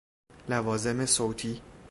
[0.49, 1.61] لوازم صوتی